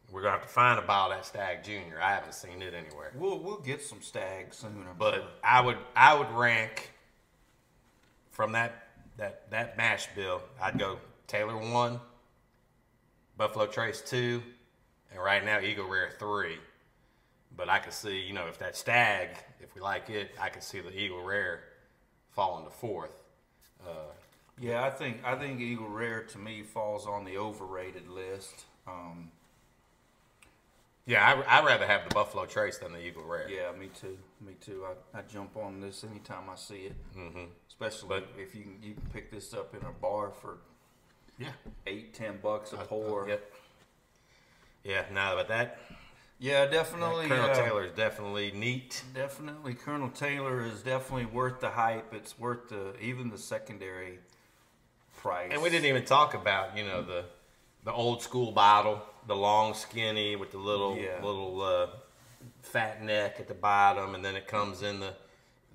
We're 0.10 0.22
gonna 0.22 0.38
have 0.38 0.48
to 0.48 0.53
find 0.53 0.79
a 0.79 0.81
bottle 0.84 1.12
of 1.13 1.19
that 1.19 1.25
Stagg 1.25 1.63
Junior. 1.63 2.00
I 2.01 2.12
haven't 2.15 2.34
seen 2.34 2.62
it 2.62 2.74
anywhere. 2.74 3.12
We'll 3.15 3.39
we'll 3.39 3.60
get 3.60 3.81
some 3.84 4.01
Stagg 4.01 4.53
Junior. 4.60 4.93
But 4.98 5.15
sure. 5.15 5.27
I 5.43 5.62
would 5.62 5.77
I 5.96 6.13
would 6.13 6.31
rank 6.31 6.93
from 8.31 8.53
that 8.53 8.88
that 9.17 9.50
that 9.51 9.77
mash 9.77 10.07
bill. 10.15 10.41
I'd 10.62 10.79
go 10.79 11.00
Taylor 11.27 11.57
one, 11.57 12.00
Buffalo 13.38 13.67
Trace 13.67 14.01
two, 14.01 14.41
and 15.12 15.22
right 15.22 15.44
now 15.46 15.60
Eagle 15.60 15.88
Rare 15.88 16.10
three. 16.20 16.58
But 17.56 17.70
I 17.70 17.79
could 17.79 17.94
see, 17.94 18.20
you 18.20 18.34
know, 18.34 18.48
if 18.48 18.60
that 18.60 18.75
Stagg, 18.75 19.29
if 19.62 19.74
we 19.74 19.82
like 19.82 20.10
it, 20.10 20.32
I 20.39 20.50
could 20.50 20.63
see 20.63 20.79
the 20.79 20.96
Eagle 20.98 21.24
Rare 21.24 21.62
falling 22.32 22.65
to 22.65 22.72
fourth. 22.72 23.24
yeah, 24.60 24.84
I 24.84 24.89
think 24.89 25.22
I 25.24 25.36
think 25.36 25.60
Eagle 25.62 25.88
Rare 25.89 26.24
to 26.24 26.38
me 26.38 26.63
falls 26.63 27.06
on 27.08 27.25
the 27.25 27.38
overrated 27.38 28.08
list. 28.10 28.65
Um, 28.88 29.32
Yeah, 31.06 31.24
I, 31.48 31.60
I'd 31.60 31.65
rather 31.65 31.88
have 31.88 32.03
the 32.08 32.13
Buffalo 32.13 32.46
Trace 32.46 32.77
than 32.79 32.91
the 32.94 33.00
Eagle 33.06 33.24
Rare. 33.24 33.50
yeah, 33.50 33.72
me 33.77 33.88
too. 34.00 34.17
Me 34.41 34.53
too. 34.60 34.86
I, 35.13 35.20
I 35.20 35.22
jump 35.22 35.56
on 35.56 35.79
this 35.79 36.03
anytime 36.03 36.50
I 36.51 36.56
see 36.56 36.88
it. 36.88 36.96
Mm-hmm. 37.17 37.46
Especially 37.70 38.10
But- 38.10 38.27
if 38.38 38.53
you 38.56 38.63
can, 38.63 38.77
you 38.84 38.94
can 38.94 39.03
pick 39.13 39.32
this 39.32 39.53
up 39.53 39.74
in 39.74 39.82
a 39.86 39.91
bar 39.91 40.32
for 40.41 40.58
yeah, 41.39 41.50
eight 41.86 42.13
ten 42.13 42.39
bucks 42.41 42.74
a 42.74 42.77
pour. 42.77 43.27
Yep. 43.27 43.53
Yeah, 44.84 45.03
no, 45.12 45.34
but 45.36 45.48
that, 45.50 45.79
Yeah, 46.39 46.65
definitely. 46.65 47.27
Colonel 47.27 47.50
uh, 47.50 47.53
Taylor 47.53 47.84
is 47.84 47.91
definitely 47.91 48.51
neat. 48.51 49.03
Definitely, 49.13 49.74
Colonel 49.74 50.10
Taylor 50.10 50.63
is 50.63 50.82
definitely 50.82 51.25
worth 51.25 51.60
the 51.60 51.70
hype. 51.70 52.13
It's 52.13 52.39
worth 52.39 52.70
the 52.70 52.98
even 53.01 53.29
the 53.29 53.38
secondary 53.38 54.20
price. 55.17 55.50
And 55.51 55.62
we 55.62 55.70
didn't 55.70 55.88
even 55.88 56.06
talk 56.06 56.34
about, 56.34 56.77
you 56.77 56.84
know, 56.84 57.01
the 57.01 57.25
the 57.84 57.91
old 57.91 58.22
school 58.22 58.51
bottle, 58.51 59.01
the 59.27 59.36
long 59.36 59.74
skinny 59.74 60.36
with 60.36 60.51
the 60.51 60.58
little 60.58 60.98
Yeah. 60.98 61.24
little 61.24 61.62
uh, 61.62 61.88
fat 62.62 63.03
neck 63.03 63.39
at 63.39 63.48
the 63.48 63.53
bottom, 63.53 64.15
and 64.15 64.24
then 64.24 64.36
it 64.36 64.48
comes 64.48 64.82
in 64.82 65.00
the 65.00 65.13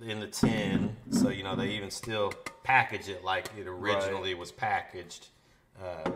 in 0.01 0.21
the 0.21 0.27
tin. 0.27 0.97
So 1.11 1.29
you 1.29 1.43
know 1.43 1.55
they 1.57 1.71
even 1.71 1.91
still 1.91 2.33
package 2.63 3.09
it 3.09 3.25
like 3.25 3.51
it 3.59 3.67
originally 3.67 4.35
was 4.35 4.53
packaged. 4.53 5.29
Uh, 5.81 6.11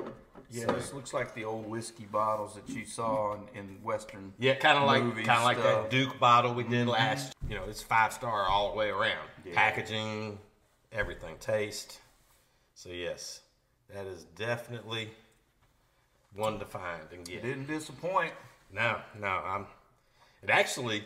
Yeah, 0.51 0.67
so- 0.67 0.73
this 0.73 0.93
looks 0.93 1.13
like 1.13 1.35
the 1.35 1.45
old 1.45 1.67
whiskey 1.67 2.05
bottles 2.05 2.55
that 2.55 2.69
you 2.69 2.85
saw 2.85 3.35
in, 3.35 3.41
in 3.59 3.83
Western. 3.83 4.33
yeah, 4.39 4.55
kind 4.55 4.79
of 4.79 4.85
like 4.85 5.03
kind 5.27 5.39
of 5.39 5.45
like 5.45 5.57
that. 5.59 5.91
Duke 5.91 6.19
bottle 6.21 6.55
we 6.55 6.63
did 6.63 6.87
last. 6.87 7.35
You 7.49 7.57
know, 7.57 7.65
it's 7.65 7.83
five 7.83 8.13
star 8.13 8.47
all 8.49 8.71
the 8.71 8.77
way 8.77 8.91
around. 8.91 9.29
Yeah. 9.45 9.55
Packaging, 9.55 10.39
everything, 10.93 11.37
taste. 11.41 12.01
So 12.75 12.91
yes, 12.91 13.41
that 13.93 14.07
is 14.07 14.25
definitely 14.37 15.11
one 16.35 16.59
to 16.61 16.65
find 16.65 17.03
and 17.13 17.27
It 17.29 17.33
get. 17.33 17.43
didn't 17.43 17.67
disappoint. 17.67 18.33
No, 18.73 19.01
no, 19.19 19.27
I'm. 19.29 19.67
It 20.43 20.51
actually 20.51 21.03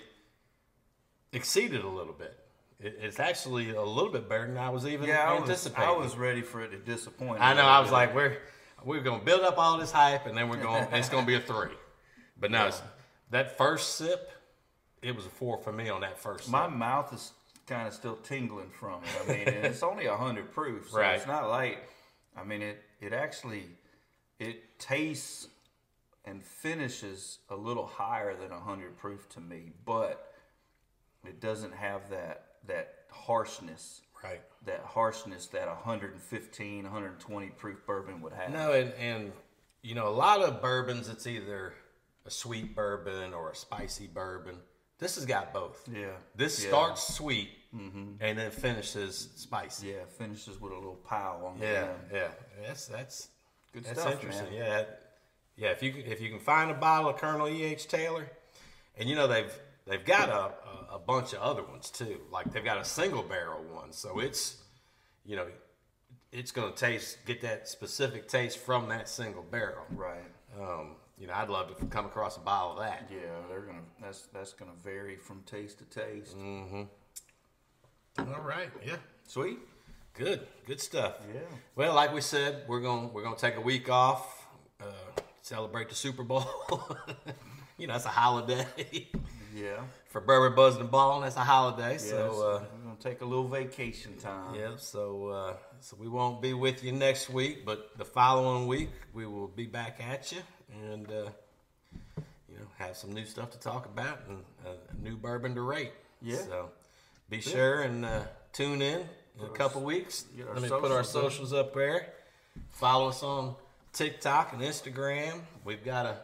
exceeded 1.33 1.83
a 1.85 1.89
little 1.89 2.13
bit. 2.13 2.37
It, 2.83 2.99
it's 3.01 3.21
actually 3.21 3.71
a 3.71 3.83
little 3.83 4.11
bit 4.11 4.29
better 4.29 4.47
than 4.47 4.57
I 4.57 4.71
was 4.71 4.87
even 4.87 5.09
Yeah, 5.09 5.31
I 5.31 5.35
was, 5.35 5.43
anticipating. 5.43 5.89
I 5.89 5.93
was 5.93 6.17
ready 6.17 6.43
for 6.43 6.63
it 6.63 6.71
to 6.71 6.79
disappoint. 6.79 7.41
I 7.41 7.55
know. 7.55 7.63
I 7.65 7.81
was 7.81 7.91
like, 7.91 8.15
we're 8.15 8.39
we're 8.85 9.03
gonna 9.03 9.23
build 9.23 9.43
up 9.43 9.59
all 9.59 9.79
this 9.79 9.93
hype, 9.93 10.27
and 10.27 10.37
then 10.37 10.49
we're 10.49 10.57
going. 10.63 10.87
to 10.89 10.97
it's 10.97 11.09
gonna 11.09 11.27
be 11.27 11.35
a 11.35 11.41
three. 11.41 11.75
But 12.39 12.51
no, 12.51 12.69
it's, 12.69 12.81
that 13.31 13.59
first 13.59 13.97
sip, 13.97 14.31
it 15.03 15.15
was 15.15 15.27
a 15.27 15.31
four 15.31 15.59
for 15.59 15.73
me 15.73 15.91
on 15.91 16.01
that 16.01 16.19
first. 16.19 16.49
my 16.49 16.67
sip. 16.67 16.75
mouth 16.77 17.13
is 17.13 17.33
kind 17.67 17.87
of 17.87 17.93
still 17.93 18.17
tingling 18.17 18.71
from 18.71 19.03
it. 19.05 19.11
I 19.25 19.33
mean, 19.33 19.49
and 19.49 19.67
it's 19.67 19.83
only 19.83 20.07
hundred 20.07 20.51
proof, 20.53 20.91
so 20.91 20.99
Right. 20.99 21.17
it's 21.17 21.27
not 21.27 21.49
like. 21.49 21.87
I 22.37 22.45
mean, 22.45 22.63
it 22.63 22.83
it 23.01 23.13
actually 23.13 23.65
it 24.39 24.79
tastes 24.79 25.49
and 26.25 26.43
finishes 26.43 27.39
a 27.51 27.57
little 27.57 27.87
higher 27.87 28.35
than 28.37 28.51
hundred 28.51 28.97
proof 28.97 29.29
to 29.31 29.41
me, 29.41 29.73
but 29.85 30.33
it 31.27 31.41
doesn't 31.41 31.75
have 31.75 32.09
that 32.11 32.47
that 32.67 33.05
harshness. 33.11 34.03
right. 34.23 34.41
That 34.67 34.81
harshness 34.85 35.47
that 35.49 35.67
115, 35.69 36.85
120 36.85 37.47
proof 37.51 37.79
bourbon 37.87 38.21
would 38.21 38.33
have. 38.35 38.53
No, 38.53 38.73
and 38.73 38.93
and 38.95 39.33
you 39.83 39.95
know 39.95 40.09
a 40.09 40.11
lot 40.11 40.41
of 40.43 40.61
bourbons, 40.61 41.09
it's 41.09 41.27
either 41.27 41.73
a 42.27 42.31
sweet 42.31 42.75
bourbon 42.77 43.33
or 43.33 43.51
a 43.51 43.55
spicy 43.55 44.07
bourbon. 44.07 44.57
This 44.99 45.15
has 45.15 45.25
got 45.25 45.55
both. 45.55 45.89
Yeah. 45.91 46.09
This 46.37 46.63
Yeah. 46.63 46.69
starts 46.69 47.15
sweet 47.15 47.49
mm-hmm. 47.75 48.17
and 48.21 48.39
then 48.39 48.51
finishes 48.51 49.31
spicy. 49.37 49.89
Yeah, 49.89 50.05
finishes 50.19 50.61
with 50.61 50.73
a 50.73 50.77
little 50.77 50.97
pow 51.09 51.41
on 51.47 51.59
the 51.59 51.65
Yeah, 51.67 51.73
end. 51.85 51.91
yeah, 52.13 52.29
that's 52.67 52.87
that's 52.87 53.29
Good 53.73 53.85
that's 53.85 54.01
stuff, 54.01 54.13
interesting. 54.15 54.51
man. 54.51 54.55
Yeah, 54.55 54.85
yeah. 55.57 55.69
If 55.71 55.83
you 55.83 55.95
if 55.97 56.21
you 56.21 56.29
can 56.29 56.39
find 56.41 56.71
a 56.71 56.75
bottle 56.75 57.09
of 57.09 57.17
Colonel 57.17 57.49
E. 57.49 57.63
H. 57.65 57.89
Taylor, 57.89 58.29
and 58.99 59.09
you 59.09 59.15
know 59.17 59.27
they've 59.27 59.51
they've 59.91 60.05
got 60.05 60.29
a, 60.29 60.93
a, 60.93 60.95
a 60.95 60.99
bunch 60.99 61.35
of 61.35 61.41
other 61.41 61.63
ones 61.63 61.91
too. 61.91 62.21
Like 62.31 62.51
they've 62.53 62.65
got 62.65 62.79
a 62.79 62.85
single 62.85 63.23
barrel 63.23 63.63
one, 63.65 63.93
so 63.93 64.21
it's 64.21 64.57
you 65.27 65.37
know 65.37 65.47
it's 66.33 66.53
gonna 66.53 66.73
taste 66.73 67.19
get 67.27 67.43
that 67.43 67.69
specific 67.69 68.29
taste 68.29 68.59
from 68.59 68.89
that 68.89 69.09
single 69.09 69.43
barrel. 69.43 69.85
Right. 69.91 70.25
Um, 70.59 70.97
you 71.19 71.27
know, 71.27 71.35
I'd 71.35 71.51
love 71.51 71.77
to 71.77 71.87
come 71.87 72.07
across 72.07 72.39
a 72.39 72.41
bottle 72.41 72.73
of 72.73 72.79
that. 72.79 73.11
Yeah, 73.13 73.19
they're 73.51 73.61
gonna. 73.61 73.83
That's 74.01 74.29
that's 74.33 74.53
gonna 74.55 74.73
vary 74.83 75.17
from 75.17 75.43
taste 75.43 75.79
to 75.79 75.85
taste. 75.85 76.39
Mm-hmm. 76.39 76.83
All 78.19 78.43
right, 78.43 78.71
yeah. 78.85 78.97
Sweet. 79.27 79.59
Good, 80.15 80.47
good 80.67 80.81
stuff. 80.81 81.17
Yeah. 81.33 81.41
Well, 81.77 81.95
like 81.95 82.13
we 82.13 82.21
said, 82.21 82.65
we're 82.69 82.81
gonna 82.81 83.09
we're 83.09 83.23
gonna 83.23 83.37
take 83.37 83.57
a 83.57 83.61
week 83.61 83.91
off, 83.91 84.47
uh, 84.81 85.21
celebrate 85.43 85.89
the 85.89 85.95
Super 85.95 86.23
Bowl. 86.23 86.47
you 87.79 87.87
know, 87.87 87.95
it's 87.95 88.07
a 88.07 88.09
holiday 88.09 88.67
Yeah. 89.55 89.81
for 90.09 90.21
bourbon 90.21 90.55
buzzing 90.57 90.81
and 90.83 90.91
balling. 90.91 91.23
That's 91.23 91.37
a 91.37 91.41
holiday. 91.41 91.99
So 91.99 92.09
So, 92.09 92.23
uh, 92.49 92.63
we're 92.77 92.85
gonna 92.85 92.97
take 93.01 93.21
a 93.21 93.25
little 93.25 93.49
vacation 93.49 94.17
time. 94.19 94.55
yeah. 94.55 94.77
So, 94.77 95.29
uh, 95.29 95.57
so 95.81 95.97
we 95.99 96.09
won't 96.09 96.41
be 96.43 96.53
with 96.55 96.83
you 96.85 96.93
next 96.93 97.31
week, 97.31 97.65
but 97.65 97.97
the 97.99 98.05
following 98.05 98.67
week 98.67 98.91
we 99.13 99.27
will 99.27 99.49
be 99.49 99.67
back 99.67 100.01
at 100.01 100.31
you 100.33 100.43
and 100.91 101.09
uh, 101.11 101.31
you 102.49 102.57
know 102.59 102.67
have 102.79 102.97
some 102.97 103.13
new 103.13 103.25
stuff 103.25 103.51
to 103.51 103.59
talk 103.59 103.87
about 103.87 104.21
and 104.29 104.45
uh, 104.67 104.71
a 104.93 105.03
new 105.03 105.17
bourbon 105.17 105.55
to 105.55 105.63
rate. 105.63 105.93
Yeah. 106.23 106.37
So 106.37 106.71
be 107.29 107.41
sure 107.41 107.83
and 107.83 108.05
uh, 108.05 108.23
tune 108.53 108.83
in 108.83 109.01
in 109.39 109.45
a 109.45 109.49
couple 109.49 109.81
weeks. 109.83 110.25
Let 110.37 110.63
me 110.63 110.69
put 110.69 110.91
our 110.93 111.05
socials 111.05 111.53
up 111.53 111.73
there. 111.75 112.13
Follow 112.71 113.09
us 113.09 113.23
on 113.23 113.55
TikTok 113.93 114.53
and 114.53 114.63
Instagram. 114.63 115.41
We've 115.65 115.85
got 115.85 116.07
a 116.07 116.17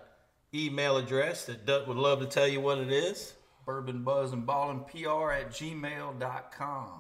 email 0.55 0.97
address 0.97 1.45
that 1.47 1.67
Dut 1.67 1.87
would 1.89 1.97
love 1.97 2.21
to 2.21 2.27
tell 2.27 2.49
you 2.49 2.61
what 2.61 2.79
it 2.79 2.91
is. 2.91 3.35
Bourbon 3.65 4.03
Buzz 4.03 4.33
and 4.33 4.47
Ballin 4.47 4.81
PR 4.81 5.33
at 5.33 5.51
gmail.com. 5.51 6.91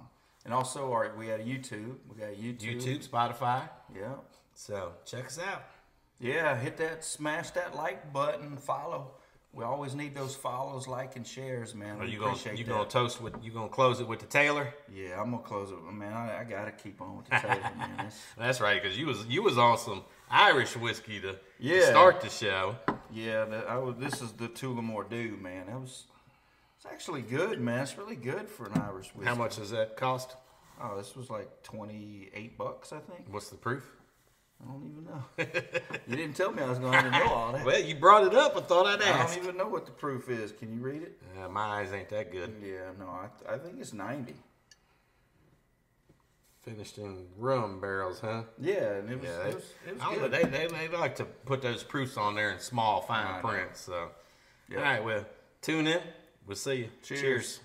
And 0.44 0.54
also, 0.54 0.92
our, 0.92 1.12
we 1.16 1.28
had 1.28 1.40
a 1.40 1.44
YouTube. 1.44 1.96
We 2.08 2.20
got 2.20 2.34
YouTube. 2.34 2.82
YouTube, 2.82 3.08
Spotify. 3.08 3.68
Yeah. 3.94 4.14
So 4.54 4.92
check 5.04 5.26
us 5.26 5.38
out. 5.38 5.64
Yeah, 6.18 6.56
hit 6.56 6.76
that, 6.78 7.04
smash 7.04 7.50
that 7.50 7.74
like 7.74 8.12
button, 8.12 8.56
follow. 8.56 9.12
We 9.52 9.64
always 9.64 9.94
need 9.94 10.14
those 10.14 10.36
follows, 10.36 10.86
like, 10.86 11.16
and 11.16 11.26
shares, 11.26 11.74
man. 11.74 11.98
Are 11.98 12.04
you 12.04 12.18
gonna 12.18 12.36
you 12.54 12.64
that. 12.64 12.68
gonna 12.68 12.88
toast 12.88 13.22
with 13.22 13.34
you 13.42 13.50
gonna 13.50 13.68
close 13.68 14.00
it 14.00 14.08
with 14.08 14.20
the 14.20 14.26
Taylor? 14.26 14.72
Yeah, 14.94 15.20
I'm 15.20 15.30
gonna 15.30 15.42
close 15.42 15.70
it, 15.70 15.92
man. 15.92 16.12
I, 16.12 16.40
I 16.40 16.44
gotta 16.44 16.72
keep 16.72 17.00
on 17.00 17.16
with 17.16 17.26
the 17.26 17.36
Taylor, 17.40 17.72
man. 17.78 17.94
That's, 17.96 18.20
That's 18.38 18.60
right, 18.60 18.82
because 18.82 18.98
you 18.98 19.06
was 19.06 19.24
you 19.26 19.42
was 19.42 19.56
on 19.56 19.78
some 19.78 20.04
Irish 20.30 20.76
whiskey 20.76 21.20
to, 21.20 21.36
to 21.62 21.82
start 21.86 22.20
the 22.20 22.28
show. 22.28 22.76
Yeah, 23.12 23.44
that, 23.44 23.68
I 23.68 23.78
was. 23.78 23.96
This 23.98 24.20
is 24.22 24.32
the 24.32 24.48
Tullamore 24.48 25.08
Dew, 25.08 25.36
man. 25.40 25.66
That 25.66 25.80
was. 25.80 26.04
It's 26.76 26.86
actually 26.86 27.22
good, 27.22 27.60
man. 27.60 27.80
It's 27.80 27.96
really 27.96 28.16
good 28.16 28.48
for 28.48 28.66
an 28.66 28.80
Irish 28.80 29.14
whiskey. 29.14 29.28
How 29.28 29.34
much 29.34 29.56
does 29.56 29.70
that 29.70 29.96
cost? 29.96 30.36
Oh, 30.82 30.96
this 30.96 31.16
was 31.16 31.30
like 31.30 31.62
twenty 31.62 32.30
eight 32.34 32.58
bucks, 32.58 32.92
I 32.92 32.98
think. 32.98 33.26
What's 33.30 33.48
the 33.48 33.56
proof? 33.56 33.84
I 34.62 34.72
don't 34.72 34.90
even 34.90 35.04
know. 35.04 35.62
you 36.08 36.16
didn't 36.16 36.34
tell 36.34 36.50
me 36.50 36.62
I 36.62 36.68
was 36.68 36.78
going 36.78 36.92
to 37.04 37.10
know 37.10 37.28
all 37.28 37.52
that. 37.52 37.66
Well, 37.66 37.78
you 37.80 37.94
brought 37.94 38.26
it 38.26 38.34
up. 38.34 38.56
I 38.56 38.60
thought 38.60 38.86
I'd 38.86 39.02
ask. 39.02 39.32
I 39.32 39.34
don't 39.34 39.44
even 39.44 39.56
know 39.58 39.68
what 39.68 39.84
the 39.84 39.92
proof 39.92 40.30
is. 40.30 40.52
Can 40.52 40.72
you 40.72 40.80
read 40.80 41.02
it? 41.02 41.20
Uh, 41.38 41.48
my 41.48 41.60
eyes 41.60 41.92
ain't 41.92 42.08
that 42.08 42.32
good. 42.32 42.54
Yeah, 42.62 42.90
no, 42.98 43.06
I, 43.06 43.54
I 43.54 43.58
think 43.58 43.76
it's 43.78 43.92
ninety. 43.92 44.34
Finished 46.66 46.99
in 46.99 47.26
rum 47.38 47.80
barrels, 47.80 48.18
huh? 48.18 48.42
Yeah, 48.61 48.94
and 48.94 49.08
it 49.08 49.20
was, 49.20 49.28
Yeah, 49.30 49.37
it 49.37 49.44
they, 49.50 49.54
was, 49.54 49.64
it 49.87 49.94
was 49.94 50.02
I 50.02 50.04
don't 50.06 50.14
know, 50.20 50.28
good. 50.28 50.52
they, 50.52 50.66
they, 50.66 50.88
they 50.88 50.96
like 50.96 51.14
to 51.16 51.25
put 51.25 51.62
those 51.62 51.85
proofs 51.85 52.16
on 52.16 52.35
there 52.35 52.50
in 52.50 52.58
small, 52.58 53.02
fine 53.02 53.40
print. 53.40 53.70
So, 53.76 54.08
Yeah. 54.68 54.78
all 54.78 54.82
right, 54.82 55.04
well, 55.04 55.25
tune 55.62 55.87
in. 55.87 56.00
We'll 56.44 56.56
see 56.56 56.75
you. 56.75 56.88
Cheers. 57.04 57.20
Cheers. 57.20 57.61